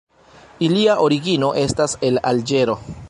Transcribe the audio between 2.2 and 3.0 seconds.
Alĝero.